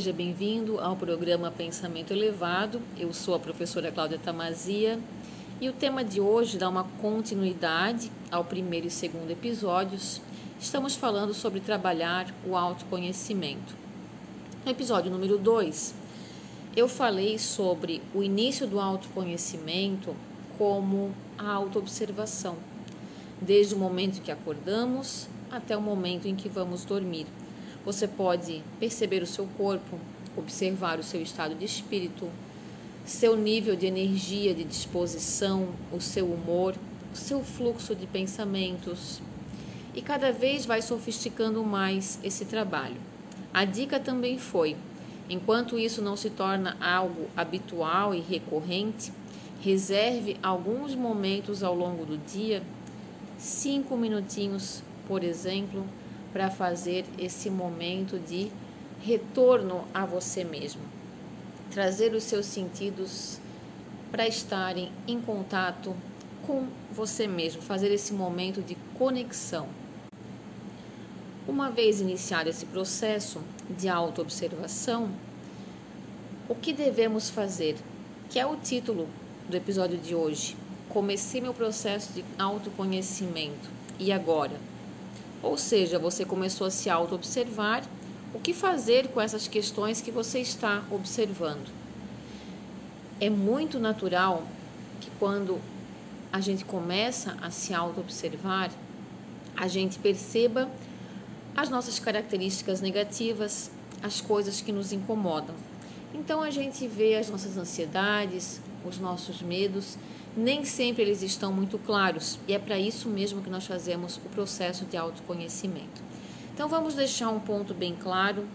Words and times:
seja 0.00 0.14
bem-vindo 0.14 0.80
ao 0.80 0.96
programa 0.96 1.50
Pensamento 1.50 2.10
Elevado. 2.10 2.80
Eu 2.98 3.12
sou 3.12 3.34
a 3.34 3.38
professora 3.38 3.92
Cláudia 3.92 4.18
Tamazia 4.18 4.98
e 5.60 5.68
o 5.68 5.74
tema 5.74 6.02
de 6.02 6.18
hoje 6.22 6.56
dá 6.56 6.70
uma 6.70 6.84
continuidade 7.02 8.10
ao 8.30 8.42
primeiro 8.42 8.86
e 8.86 8.90
segundo 8.90 9.30
episódios. 9.30 10.22
Estamos 10.58 10.96
falando 10.96 11.34
sobre 11.34 11.60
trabalhar 11.60 12.34
o 12.48 12.56
autoconhecimento. 12.56 13.74
No 14.64 14.70
episódio 14.70 15.10
número 15.10 15.36
2, 15.36 15.94
eu 16.74 16.88
falei 16.88 17.38
sobre 17.38 18.00
o 18.14 18.22
início 18.22 18.66
do 18.66 18.80
autoconhecimento 18.80 20.16
como 20.56 21.12
a 21.36 21.52
autoobservação, 21.52 22.56
desde 23.38 23.74
o 23.74 23.78
momento 23.78 24.22
que 24.22 24.32
acordamos 24.32 25.28
até 25.50 25.76
o 25.76 25.82
momento 25.82 26.26
em 26.26 26.34
que 26.34 26.48
vamos 26.48 26.86
dormir. 26.86 27.26
Você 27.84 28.06
pode 28.06 28.62
perceber 28.78 29.22
o 29.22 29.26
seu 29.26 29.46
corpo, 29.56 29.98
observar 30.36 30.98
o 30.98 31.02
seu 31.02 31.22
estado 31.22 31.54
de 31.54 31.64
espírito, 31.64 32.28
seu 33.04 33.36
nível 33.36 33.74
de 33.74 33.86
energia, 33.86 34.54
de 34.54 34.64
disposição, 34.64 35.68
o 35.90 36.00
seu 36.00 36.26
humor, 36.26 36.76
o 37.12 37.16
seu 37.16 37.42
fluxo 37.42 37.94
de 37.94 38.06
pensamentos. 38.06 39.20
E 39.94 40.02
cada 40.02 40.30
vez 40.30 40.66
vai 40.66 40.82
sofisticando 40.82 41.64
mais 41.64 42.18
esse 42.22 42.44
trabalho. 42.44 43.00
A 43.52 43.64
dica 43.64 43.98
também 43.98 44.38
foi: 44.38 44.76
enquanto 45.28 45.78
isso 45.78 46.00
não 46.02 46.16
se 46.16 46.30
torna 46.30 46.76
algo 46.80 47.28
habitual 47.36 48.14
e 48.14 48.20
recorrente, 48.20 49.10
reserve 49.60 50.36
alguns 50.42 50.94
momentos 50.94 51.62
ao 51.62 51.74
longo 51.74 52.04
do 52.04 52.16
dia, 52.16 52.62
cinco 53.38 53.96
minutinhos, 53.96 54.82
por 55.08 55.24
exemplo, 55.24 55.84
para 56.32 56.50
fazer 56.50 57.04
esse 57.18 57.50
momento 57.50 58.18
de 58.18 58.50
retorno 59.00 59.84
a 59.92 60.04
você 60.04 60.44
mesmo. 60.44 60.82
Trazer 61.70 62.14
os 62.14 62.24
seus 62.24 62.46
sentidos 62.46 63.38
para 64.10 64.26
estarem 64.26 64.90
em 65.06 65.20
contato 65.20 65.94
com 66.46 66.66
você 66.90 67.26
mesmo, 67.26 67.62
fazer 67.62 67.92
esse 67.92 68.12
momento 68.12 68.60
de 68.60 68.76
conexão. 68.98 69.68
Uma 71.46 71.70
vez 71.70 72.00
iniciado 72.00 72.48
esse 72.48 72.66
processo 72.66 73.40
de 73.68 73.88
autoobservação, 73.88 75.10
o 76.48 76.54
que 76.54 76.72
devemos 76.72 77.30
fazer? 77.30 77.76
Que 78.28 78.38
é 78.38 78.46
o 78.46 78.56
título 78.56 79.08
do 79.48 79.56
episódio 79.56 79.98
de 79.98 80.14
hoje. 80.14 80.56
Comecei 80.88 81.40
meu 81.40 81.54
processo 81.54 82.12
de 82.12 82.24
autoconhecimento. 82.38 83.68
E 83.98 84.10
agora? 84.12 84.69
Ou 85.42 85.56
seja, 85.56 85.98
você 85.98 86.24
começou 86.24 86.66
a 86.66 86.70
se 86.70 86.90
auto-observar. 86.90 87.82
O 88.32 88.38
que 88.38 88.52
fazer 88.52 89.08
com 89.08 89.20
essas 89.20 89.48
questões 89.48 90.00
que 90.00 90.10
você 90.10 90.40
está 90.40 90.82
observando? 90.90 91.68
É 93.20 93.28
muito 93.28 93.78
natural 93.78 94.44
que 95.00 95.10
quando 95.18 95.58
a 96.32 96.40
gente 96.40 96.64
começa 96.64 97.36
a 97.40 97.50
se 97.50 97.74
auto-observar, 97.74 98.70
a 99.56 99.66
gente 99.66 99.98
perceba 99.98 100.70
as 101.56 101.68
nossas 101.68 101.98
características 101.98 102.80
negativas, 102.80 103.70
as 104.02 104.20
coisas 104.20 104.60
que 104.60 104.72
nos 104.72 104.92
incomodam. 104.92 105.54
Então 106.14 106.42
a 106.42 106.50
gente 106.50 106.86
vê 106.86 107.16
as 107.16 107.28
nossas 107.28 107.56
ansiedades, 107.56 108.60
os 108.84 108.98
nossos 108.98 109.42
medos 109.42 109.96
nem 110.36 110.64
sempre 110.64 111.02
eles 111.02 111.22
estão 111.22 111.52
muito 111.52 111.78
claros 111.78 112.38
e 112.46 112.52
é 112.52 112.58
para 112.58 112.78
isso 112.78 113.08
mesmo 113.08 113.42
que 113.42 113.50
nós 113.50 113.66
fazemos 113.66 114.16
o 114.18 114.28
processo 114.28 114.84
de 114.84 114.96
autoconhecimento. 114.96 116.02
Então 116.54 116.68
vamos 116.68 116.94
deixar 116.94 117.30
um 117.30 117.40
ponto 117.40 117.74
bem 117.74 117.96
claro. 117.96 118.46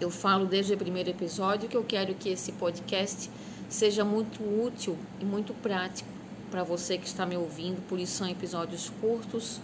Eu 0.00 0.10
falo 0.10 0.46
desde 0.46 0.72
o 0.72 0.76
primeiro 0.76 1.10
episódio 1.10 1.68
que 1.68 1.76
eu 1.76 1.84
quero 1.84 2.14
que 2.14 2.30
esse 2.30 2.52
podcast 2.52 3.30
seja 3.68 4.04
muito 4.04 4.42
útil 4.42 4.96
e 5.20 5.24
muito 5.24 5.52
prático 5.54 6.08
para 6.50 6.64
você 6.64 6.98
que 6.98 7.06
está 7.06 7.24
me 7.24 7.36
ouvindo, 7.36 7.80
por 7.88 7.98
isso 7.98 8.14
são 8.14 8.28
episódios 8.28 8.90
curtos 9.00 9.60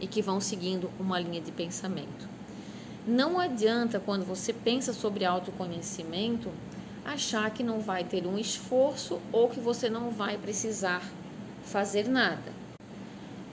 e 0.00 0.06
que 0.06 0.22
vão 0.22 0.40
seguindo 0.40 0.90
uma 0.98 1.20
linha 1.20 1.40
de 1.40 1.52
pensamento. 1.52 2.28
Não 3.06 3.38
adianta 3.38 4.00
quando 4.00 4.24
você 4.24 4.52
pensa 4.52 4.92
sobre 4.92 5.24
autoconhecimento 5.24 6.50
achar 7.06 7.50
que 7.52 7.62
não 7.62 7.78
vai 7.78 8.04
ter 8.04 8.26
um 8.26 8.36
esforço 8.36 9.20
ou 9.32 9.48
que 9.48 9.60
você 9.60 9.88
não 9.88 10.10
vai 10.10 10.36
precisar 10.36 11.02
fazer 11.62 12.08
nada. 12.08 12.52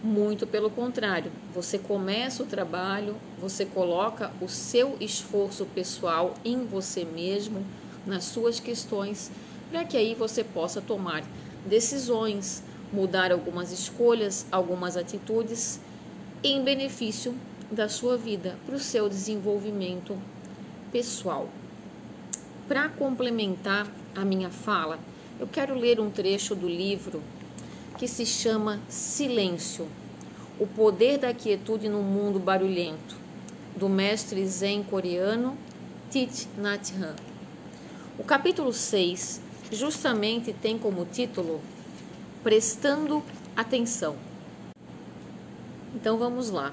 Muito 0.03 0.45
pelo 0.45 0.69
contrário, 0.69 1.31
você 1.53 1.77
começa 1.77 2.43
o 2.43 2.45
trabalho, 2.45 3.15
você 3.39 3.65
coloca 3.65 4.31
o 4.41 4.49
seu 4.49 4.97
esforço 4.99 5.65
pessoal 5.67 6.33
em 6.43 6.65
você 6.65 7.05
mesmo, 7.05 7.65
nas 8.05 8.25
suas 8.25 8.59
questões, 8.59 9.31
para 9.69 9.85
que 9.85 9.95
aí 9.95 10.13
você 10.13 10.43
possa 10.43 10.81
tomar 10.81 11.23
decisões, 11.63 12.63
mudar 12.91 13.31
algumas 13.31 13.71
escolhas, 13.71 14.45
algumas 14.51 14.97
atitudes 14.97 15.79
em 16.43 16.61
benefício 16.61 17.33
da 17.71 17.87
sua 17.87 18.17
vida, 18.17 18.57
para 18.65 18.75
o 18.75 18.79
seu 18.79 19.07
desenvolvimento 19.07 20.19
pessoal. 20.91 21.49
Para 22.67 22.87
complementar 22.87 23.85
a 24.15 24.23
minha 24.23 24.49
fala, 24.49 24.97
eu 25.37 25.45
quero 25.45 25.75
ler 25.75 25.99
um 25.99 26.09
trecho 26.09 26.55
do 26.55 26.67
livro 26.67 27.21
que 27.97 28.07
se 28.07 28.25
chama 28.25 28.79
Silêncio: 28.87 29.85
O 30.57 30.65
Poder 30.65 31.17
da 31.17 31.33
Quietude 31.33 31.89
no 31.89 32.01
Mundo 32.01 32.39
Barulhento, 32.39 33.17
do 33.75 33.89
mestre 33.89 34.47
zen 34.47 34.81
coreano 34.81 35.57
Thich 36.09 36.47
Nhat 36.57 36.93
Hanh. 36.93 37.15
O 38.17 38.23
capítulo 38.23 38.71
6 38.71 39.41
justamente 39.69 40.53
tem 40.53 40.77
como 40.77 41.03
título 41.03 41.59
Prestando 42.43 43.21
Atenção. 43.57 44.15
Então 45.93 46.17
vamos 46.17 46.49
lá. 46.49 46.71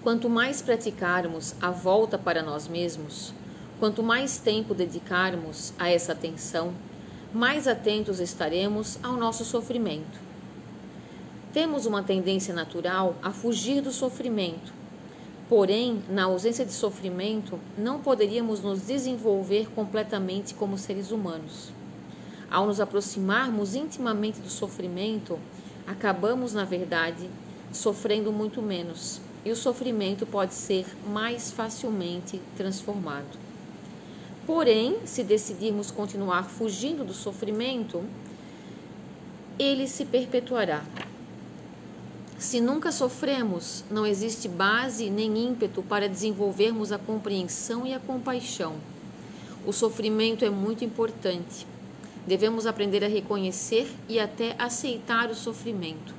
Quanto 0.00 0.30
mais 0.30 0.62
praticarmos 0.62 1.56
a 1.60 1.72
volta 1.72 2.16
para 2.16 2.40
nós 2.40 2.68
mesmos, 2.68 3.34
Quanto 3.78 4.02
mais 4.02 4.38
tempo 4.38 4.72
dedicarmos 4.72 5.74
a 5.78 5.90
essa 5.90 6.12
atenção, 6.12 6.72
mais 7.30 7.68
atentos 7.68 8.20
estaremos 8.20 8.98
ao 9.02 9.18
nosso 9.18 9.44
sofrimento. 9.44 10.18
Temos 11.52 11.84
uma 11.84 12.02
tendência 12.02 12.54
natural 12.54 13.16
a 13.22 13.30
fugir 13.32 13.82
do 13.82 13.92
sofrimento. 13.92 14.72
Porém, 15.46 16.02
na 16.08 16.24
ausência 16.24 16.64
de 16.64 16.72
sofrimento, 16.72 17.60
não 17.76 18.00
poderíamos 18.00 18.62
nos 18.62 18.80
desenvolver 18.80 19.68
completamente 19.74 20.54
como 20.54 20.78
seres 20.78 21.10
humanos. 21.10 21.70
Ao 22.50 22.66
nos 22.66 22.80
aproximarmos 22.80 23.74
intimamente 23.74 24.40
do 24.40 24.48
sofrimento, 24.48 25.38
acabamos, 25.86 26.54
na 26.54 26.64
verdade, 26.64 27.28
sofrendo 27.70 28.32
muito 28.32 28.62
menos, 28.62 29.20
e 29.44 29.50
o 29.50 29.56
sofrimento 29.56 30.24
pode 30.24 30.54
ser 30.54 30.86
mais 31.06 31.52
facilmente 31.52 32.40
transformado. 32.56 33.45
Porém, 34.46 34.98
se 35.04 35.24
decidirmos 35.24 35.90
continuar 35.90 36.44
fugindo 36.44 37.04
do 37.04 37.12
sofrimento, 37.12 38.04
ele 39.58 39.88
se 39.88 40.04
perpetuará. 40.04 40.84
Se 42.38 42.60
nunca 42.60 42.92
sofremos, 42.92 43.82
não 43.90 44.06
existe 44.06 44.46
base 44.46 45.10
nem 45.10 45.36
ímpeto 45.48 45.82
para 45.82 46.08
desenvolvermos 46.08 46.92
a 46.92 46.98
compreensão 46.98 47.84
e 47.84 47.92
a 47.92 47.98
compaixão. 47.98 48.76
O 49.66 49.72
sofrimento 49.72 50.44
é 50.44 50.50
muito 50.50 50.84
importante. 50.84 51.66
Devemos 52.24 52.66
aprender 52.66 53.02
a 53.02 53.08
reconhecer 53.08 53.90
e 54.08 54.20
até 54.20 54.54
aceitar 54.58 55.28
o 55.28 55.34
sofrimento, 55.34 56.14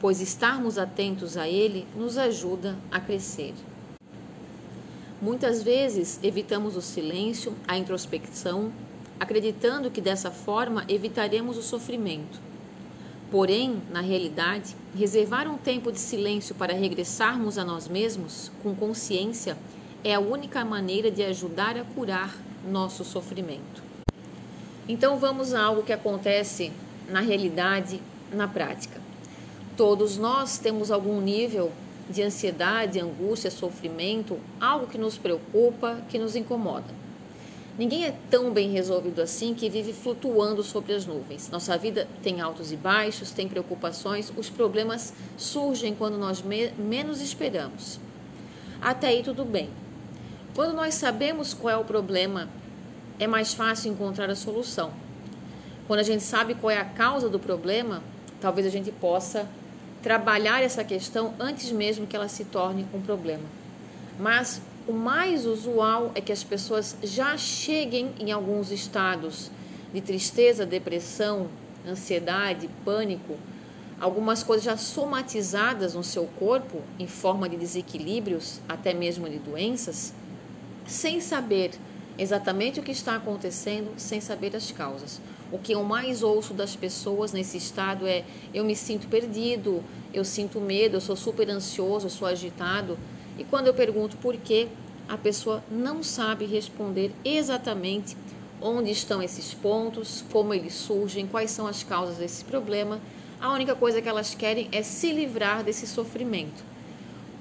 pois 0.00 0.20
estarmos 0.20 0.78
atentos 0.78 1.36
a 1.36 1.46
ele 1.46 1.86
nos 1.94 2.16
ajuda 2.16 2.78
a 2.90 2.98
crescer. 3.00 3.52
Muitas 5.20 5.62
vezes 5.62 6.18
evitamos 6.22 6.76
o 6.76 6.80
silêncio, 6.80 7.54
a 7.68 7.76
introspecção, 7.76 8.72
acreditando 9.18 9.90
que 9.90 10.00
dessa 10.00 10.30
forma 10.30 10.82
evitaremos 10.88 11.58
o 11.58 11.62
sofrimento. 11.62 12.40
Porém, 13.30 13.82
na 13.90 14.00
realidade, 14.00 14.74
reservar 14.96 15.46
um 15.46 15.58
tempo 15.58 15.92
de 15.92 16.00
silêncio 16.00 16.54
para 16.54 16.72
regressarmos 16.72 17.58
a 17.58 17.64
nós 17.66 17.86
mesmos 17.86 18.50
com 18.62 18.74
consciência 18.74 19.58
é 20.02 20.14
a 20.14 20.20
única 20.20 20.64
maneira 20.64 21.10
de 21.10 21.22
ajudar 21.22 21.76
a 21.76 21.84
curar 21.84 22.34
nosso 22.66 23.04
sofrimento. 23.04 23.82
Então 24.88 25.18
vamos 25.18 25.52
a 25.52 25.62
algo 25.62 25.82
que 25.82 25.92
acontece 25.92 26.72
na 27.10 27.20
realidade, 27.20 28.00
na 28.32 28.48
prática. 28.48 28.98
Todos 29.76 30.16
nós 30.16 30.56
temos 30.56 30.90
algum 30.90 31.20
nível 31.20 31.70
de 32.10 32.22
ansiedade, 32.22 33.00
angústia, 33.00 33.50
sofrimento, 33.50 34.38
algo 34.60 34.86
que 34.86 34.98
nos 34.98 35.16
preocupa, 35.16 36.02
que 36.08 36.18
nos 36.18 36.36
incomoda. 36.36 37.00
Ninguém 37.78 38.04
é 38.04 38.14
tão 38.28 38.52
bem 38.52 38.70
resolvido 38.70 39.22
assim 39.22 39.54
que 39.54 39.70
vive 39.70 39.92
flutuando 39.92 40.62
sobre 40.62 40.92
as 40.92 41.06
nuvens. 41.06 41.48
Nossa 41.50 41.78
vida 41.78 42.06
tem 42.22 42.40
altos 42.40 42.72
e 42.72 42.76
baixos, 42.76 43.30
tem 43.30 43.48
preocupações, 43.48 44.30
os 44.36 44.50
problemas 44.50 45.14
surgem 45.38 45.94
quando 45.94 46.18
nós 46.18 46.42
me 46.42 46.70
menos 46.72 47.22
esperamos. 47.22 47.98
Até 48.82 49.08
aí 49.08 49.22
tudo 49.22 49.44
bem. 49.44 49.70
Quando 50.54 50.74
nós 50.74 50.94
sabemos 50.94 51.54
qual 51.54 51.72
é 51.72 51.76
o 51.78 51.84
problema, 51.84 52.48
é 53.18 53.26
mais 53.26 53.54
fácil 53.54 53.92
encontrar 53.92 54.28
a 54.28 54.34
solução. 54.34 54.92
Quando 55.86 56.00
a 56.00 56.04
gente 56.04 56.22
sabe 56.22 56.54
qual 56.54 56.70
é 56.70 56.78
a 56.78 56.84
causa 56.84 57.28
do 57.28 57.38
problema, 57.38 58.02
talvez 58.40 58.66
a 58.66 58.70
gente 58.70 58.92
possa 58.92 59.48
trabalhar 60.02 60.62
essa 60.62 60.82
questão 60.82 61.34
antes 61.38 61.70
mesmo 61.70 62.06
que 62.06 62.16
ela 62.16 62.28
se 62.28 62.44
torne 62.46 62.86
um 62.92 63.00
problema. 63.00 63.44
Mas 64.18 64.60
o 64.86 64.92
mais 64.92 65.46
usual 65.46 66.12
é 66.14 66.20
que 66.20 66.32
as 66.32 66.42
pessoas 66.42 66.96
já 67.02 67.36
cheguem 67.36 68.14
em 68.18 68.32
alguns 68.32 68.70
estados 68.70 69.50
de 69.92 70.00
tristeza, 70.00 70.64
depressão, 70.64 71.48
ansiedade, 71.86 72.68
pânico, 72.84 73.36
algumas 74.00 74.42
coisas 74.42 74.64
já 74.64 74.76
somatizadas 74.76 75.94
no 75.94 76.02
seu 76.02 76.26
corpo 76.26 76.82
em 76.98 77.06
forma 77.06 77.48
de 77.48 77.56
desequilíbrios, 77.56 78.60
até 78.68 78.94
mesmo 78.94 79.28
de 79.28 79.38
doenças, 79.38 80.12
sem 80.86 81.20
saber 81.20 81.72
exatamente 82.20 82.78
o 82.78 82.82
que 82.82 82.92
está 82.92 83.16
acontecendo, 83.16 83.94
sem 83.96 84.20
saber 84.20 84.54
as 84.54 84.70
causas. 84.70 85.20
O 85.50 85.58
que 85.58 85.72
eu 85.72 85.82
mais 85.82 86.22
ouço 86.22 86.52
das 86.52 86.76
pessoas 86.76 87.32
nesse 87.32 87.56
estado 87.56 88.06
é: 88.06 88.24
eu 88.52 88.62
me 88.62 88.76
sinto 88.76 89.08
perdido, 89.08 89.82
eu 90.12 90.24
sinto 90.24 90.60
medo, 90.60 90.96
eu 90.96 91.00
sou 91.00 91.16
super 91.16 91.48
ansioso, 91.48 92.06
eu 92.06 92.10
sou 92.10 92.28
agitado. 92.28 92.98
E 93.38 93.44
quando 93.44 93.68
eu 93.68 93.74
pergunto 93.74 94.18
por 94.18 94.36
quê, 94.36 94.68
a 95.08 95.16
pessoa 95.16 95.64
não 95.70 96.02
sabe 96.02 96.44
responder 96.44 97.10
exatamente 97.24 98.16
onde 98.60 98.90
estão 98.90 99.22
esses 99.22 99.54
pontos, 99.54 100.22
como 100.30 100.52
eles 100.52 100.74
surgem, 100.74 101.26
quais 101.26 101.50
são 101.50 101.66
as 101.66 101.82
causas 101.82 102.18
desse 102.18 102.44
problema. 102.44 103.00
A 103.40 103.50
única 103.54 103.74
coisa 103.74 104.02
que 104.02 104.08
elas 104.08 104.34
querem 104.34 104.68
é 104.70 104.82
se 104.82 105.10
livrar 105.10 105.64
desse 105.64 105.86
sofrimento. 105.86 106.62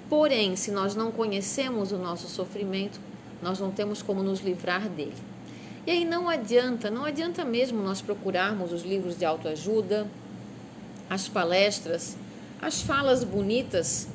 Porém, 0.09 0.55
se 0.55 0.71
nós 0.71 0.95
não 0.95 1.11
conhecemos 1.11 1.91
o 1.91 1.97
nosso 1.97 2.29
sofrimento, 2.29 3.08
nós 3.41 3.59
não 3.59 3.71
temos 3.71 4.01
como 4.01 4.21
nos 4.21 4.39
livrar 4.41 4.88
dele. 4.89 5.15
E 5.88 5.91
aí 5.91 6.06
não 6.06 6.30
adianta, 6.30 6.91
não 6.91 7.06
adianta 7.06 7.44
mesmo 7.44 7.81
nós 7.81 8.01
procurarmos 8.01 8.71
os 8.71 8.83
livros 8.83 9.18
de 9.18 9.25
autoajuda, 9.25 10.07
as 11.09 11.27
palestras, 11.27 12.18
as 12.62 12.81
falas 12.81 13.24
bonitas 13.24 14.07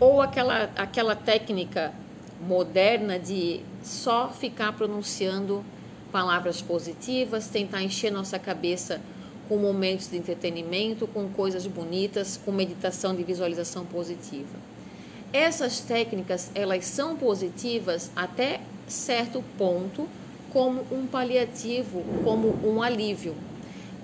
ou 0.00 0.20
aquela, 0.20 0.70
aquela 0.76 1.14
técnica 1.14 1.92
moderna 2.40 3.18
de 3.18 3.60
só 3.82 4.30
ficar 4.30 4.72
pronunciando 4.72 5.64
palavras 6.10 6.60
positivas, 6.62 7.48
tentar 7.48 7.82
encher 7.82 8.10
nossa 8.10 8.38
cabeça 8.38 9.00
com 9.48 9.58
momentos 9.58 10.10
de 10.10 10.16
entretenimento, 10.16 11.06
com 11.06 11.28
coisas 11.28 11.66
bonitas, 11.66 12.40
com 12.44 12.50
meditação 12.50 13.14
de 13.14 13.22
visualização 13.22 13.84
positiva. 13.84 14.73
Essas 15.34 15.80
técnicas, 15.80 16.48
elas 16.54 16.84
são 16.84 17.16
positivas 17.16 18.08
até 18.14 18.60
certo 18.86 19.42
ponto, 19.58 20.08
como 20.52 20.86
um 20.92 21.08
paliativo, 21.08 22.04
como 22.22 22.54
um 22.62 22.80
alívio. 22.80 23.34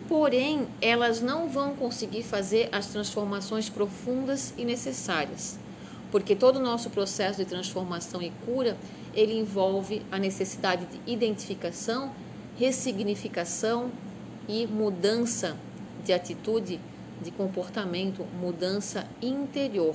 Porém, 0.09 0.67
elas 0.81 1.21
não 1.21 1.49
vão 1.49 1.77
conseguir 1.77 2.25
fazer 2.25 2.69
as 2.73 2.89
transformações 2.89 3.69
profundas 3.69 4.53
e 4.59 4.65
necessárias, 4.65 5.57
porque 6.11 6.35
todo 6.35 6.57
o 6.57 6.63
nosso 6.63 6.91
processo 6.91 7.39
de 7.39 7.45
transformação 7.45 8.21
e 8.21 8.33
cura, 8.45 8.77
ele 9.15 9.39
envolve 9.39 10.03
a 10.11 10.19
necessidade 10.19 10.85
de 10.87 11.13
identificação, 11.13 12.11
ressignificação 12.59 13.93
e 14.49 14.67
mudança 14.67 15.57
de 16.05 16.13
atitude, 16.13 16.81
de 17.23 17.31
comportamento, 17.31 18.27
mudança 18.41 19.07
interior. 19.23 19.95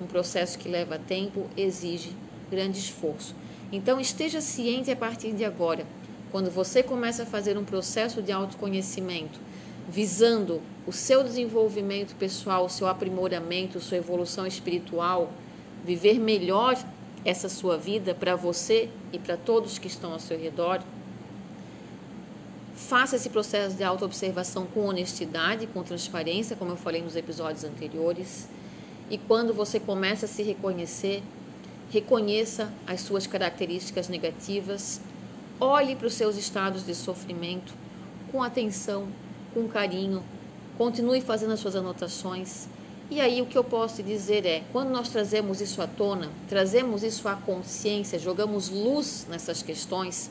Um 0.00 0.06
processo 0.06 0.58
que 0.58 0.68
leva 0.68 0.98
tempo, 0.98 1.46
exige 1.56 2.12
grande 2.50 2.78
esforço. 2.78 3.34
Então, 3.72 4.00
esteja 4.00 4.40
ciente 4.40 4.90
a 4.90 4.96
partir 4.96 5.32
de 5.32 5.44
agora, 5.44 5.86
quando 6.30 6.50
você 6.50 6.82
começa 6.82 7.22
a 7.22 7.26
fazer 7.26 7.56
um 7.56 7.64
processo 7.64 8.22
de 8.22 8.30
autoconhecimento, 8.30 9.40
visando 9.88 10.60
o 10.86 10.92
seu 10.92 11.22
desenvolvimento 11.22 12.14
pessoal, 12.16 12.64
o 12.64 12.68
seu 12.68 12.86
aprimoramento, 12.86 13.80
sua 13.80 13.96
evolução 13.96 14.46
espiritual, 14.46 15.32
viver 15.84 16.18
melhor 16.18 16.76
essa 17.24 17.48
sua 17.48 17.76
vida 17.76 18.14
para 18.14 18.36
você 18.36 18.88
e 19.12 19.18
para 19.18 19.36
todos 19.36 19.78
que 19.78 19.86
estão 19.86 20.12
ao 20.12 20.20
seu 20.20 20.38
redor, 20.38 20.80
faça 22.74 23.16
esse 23.16 23.30
processo 23.30 23.74
de 23.74 23.82
autoobservação 23.82 24.66
com 24.66 24.86
honestidade, 24.86 25.66
com 25.66 25.82
transparência, 25.82 26.54
como 26.54 26.72
eu 26.72 26.76
falei 26.76 27.02
nos 27.02 27.16
episódios 27.16 27.64
anteriores. 27.64 28.48
E 29.08 29.16
quando 29.16 29.54
você 29.54 29.78
começa 29.78 30.26
a 30.26 30.28
se 30.28 30.42
reconhecer, 30.42 31.22
reconheça 31.90 32.72
as 32.86 33.00
suas 33.00 33.26
características 33.26 34.08
negativas, 34.08 35.00
olhe 35.60 35.94
para 35.94 36.08
os 36.08 36.14
seus 36.14 36.36
estados 36.36 36.84
de 36.84 36.94
sofrimento 36.94 37.72
com 38.32 38.42
atenção, 38.42 39.06
com 39.54 39.68
carinho, 39.68 40.22
continue 40.76 41.20
fazendo 41.20 41.52
as 41.52 41.60
suas 41.60 41.76
anotações. 41.76 42.68
E 43.08 43.20
aí 43.20 43.40
o 43.40 43.46
que 43.46 43.56
eu 43.56 43.62
posso 43.62 43.96
te 43.96 44.02
dizer 44.02 44.44
é, 44.44 44.64
quando 44.72 44.90
nós 44.90 45.08
trazemos 45.08 45.60
isso 45.60 45.80
à 45.80 45.86
tona, 45.86 46.28
trazemos 46.48 47.04
isso 47.04 47.28
à 47.28 47.36
consciência, 47.36 48.18
jogamos 48.18 48.68
luz 48.68 49.24
nessas 49.30 49.62
questões, 49.62 50.28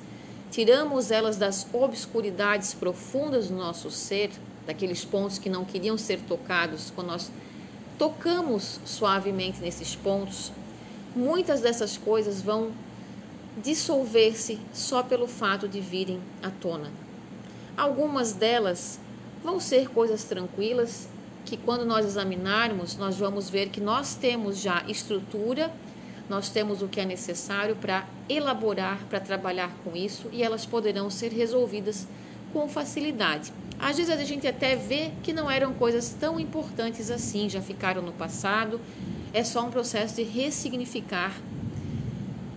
tiramos 0.52 1.10
elas 1.10 1.38
das 1.38 1.66
obscuridades 1.72 2.74
profundas 2.74 3.48
do 3.48 3.56
nosso 3.56 3.90
ser, 3.90 4.30
daqueles 4.68 5.06
pontos 5.06 5.40
que 5.40 5.50
não 5.50 5.64
queriam 5.64 5.98
ser 5.98 6.20
tocados, 6.22 6.92
quando 6.94 7.08
nós 7.08 7.32
tocamos 7.98 8.80
suavemente 8.86 9.62
nesses 9.62 9.96
pontos, 9.96 10.52
muitas 11.16 11.62
dessas 11.62 11.98
coisas 11.98 12.42
vão 12.42 12.72
dissolver-se 13.64 14.60
só 14.74 15.02
pelo 15.02 15.28
fato 15.28 15.68
de 15.68 15.80
virem 15.80 16.20
à 16.44 16.50
tona. 16.50 16.92
Algumas 17.78 18.34
delas 18.34 19.00
vão 19.44 19.60
ser 19.60 19.90
coisas 19.90 20.24
tranquilas 20.24 21.08
que 21.46 21.56
quando 21.56 21.86
nós 21.86 22.06
examinarmos, 22.06 22.98
nós 22.98 23.18
vamos 23.18 23.50
ver 23.50 23.70
que 23.70 23.80
nós 23.80 24.16
temos 24.16 24.60
já 24.60 24.84
estrutura, 24.88 25.72
nós 26.28 26.50
temos 26.50 26.82
o 26.82 26.88
que 26.88 27.00
é 27.00 27.06
necessário 27.06 27.76
para 27.76 28.06
elaborar, 28.28 29.06
para 29.10 29.20
trabalhar 29.20 29.72
com 29.84 29.96
isso 29.96 30.28
e 30.32 30.42
elas 30.42 30.66
poderão 30.66 31.10
ser 31.10 31.32
resolvidas 31.32 32.08
com 32.56 32.70
facilidade. 32.70 33.52
Às 33.78 33.98
vezes 33.98 34.10
a 34.10 34.24
gente 34.24 34.48
até 34.48 34.78
vê 34.78 35.12
que 35.22 35.34
não 35.34 35.52
eram 35.52 35.74
coisas 35.74 36.16
tão 36.18 36.40
importantes 36.40 37.12
assim, 37.12 37.50
já 37.50 37.62
ficaram 37.62 38.02
no 38.02 38.14
passado, 38.14 38.80
é 39.34 39.44
só 39.44 39.66
um 39.66 39.70
processo 39.70 40.16
de 40.16 40.24
ressignificar 40.24 41.36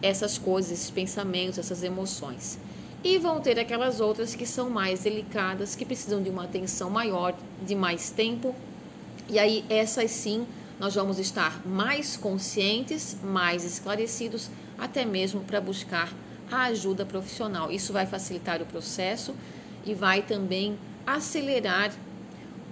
essas 0.01 0.39
coisas, 0.39 0.71
esses 0.71 0.89
pensamentos, 0.89 1.59
essas 1.59 1.83
emoções. 1.83 2.61
E 3.03 3.19
vão 3.19 3.41
ter 3.41 3.59
aquelas 3.59 4.01
outras 4.01 4.37
que 4.37 4.47
são 4.47 4.71
mais 4.71 5.01
delicadas, 5.01 5.75
que 5.75 5.85
precisam 5.85 6.23
de 6.23 6.31
uma 6.31 6.45
atenção 6.45 6.89
maior, 6.89 7.35
de 7.67 7.75
mais 7.75 8.09
tempo. 8.09 8.55
E 9.29 9.37
aí, 9.37 9.65
essas 9.69 10.13
sim, 10.13 10.47
nós 10.79 10.95
vamos 10.95 11.19
estar 11.19 11.61
mais 11.67 12.17
conscientes, 12.17 13.17
mais 13.21 13.65
esclarecidos, 13.65 14.49
até 14.79 15.05
mesmo 15.05 15.41
para 15.41 15.61
buscar 15.61 16.13
a 16.53 16.67
ajuda 16.67 17.05
profissional. 17.05 17.73
Isso 17.73 17.93
vai 17.93 18.07
facilitar 18.07 18.63
o 18.63 18.67
processo 18.67 19.35
e 19.85 19.95
vai 19.95 20.23
também 20.23 20.79
acelerar 21.07 21.93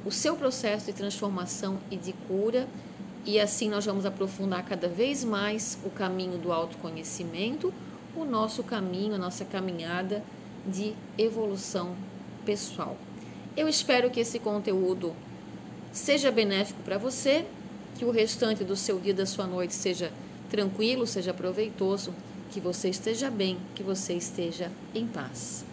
o 0.05 0.11
seu 0.11 0.37
processo 0.37 0.87
de 0.87 0.93
transformação 0.93 1.79
e 1.91 1.97
de 1.97 2.13
cura 2.29 2.69
e 3.27 3.41
assim 3.41 3.69
nós 3.69 3.85
vamos 3.85 4.07
aprofundar 4.07 4.65
cada 4.65 4.89
vez 4.89 5.25
mais 5.25 5.77
o 5.85 5.91
caminho 5.91 6.39
do 6.39 6.53
autoconhecimento, 6.53 7.75
o 8.17 8.25
nosso 8.25 8.63
caminho, 8.63 9.17
a 9.17 9.19
nossa 9.19 9.45
caminhada 9.45 10.23
de 10.65 10.95
evolução 11.19 11.97
pessoal. 12.45 12.97
Eu 13.57 13.69
espero 13.69 14.11
que 14.11 14.21
esse 14.21 14.39
conteúdo 14.39 15.13
seja 15.93 16.31
benéfico 16.31 16.81
para 16.85 16.99
você, 16.99 17.45
que 17.99 18.05
o 18.05 18.11
restante 18.13 18.63
do 18.63 18.77
seu 18.77 19.01
dia, 19.01 19.15
da 19.15 19.27
sua 19.27 19.47
noite 19.47 19.75
seja 19.75 20.13
tranquilo, 20.49 21.07
seja 21.07 21.35
proveitoso, 21.35 22.15
que 22.53 22.61
você 22.61 22.89
esteja 22.89 23.29
bem, 23.29 23.59
que 23.75 23.83
você 23.83 24.15
esteja 24.15 24.71
em 24.95 25.07
paz. 25.07 25.65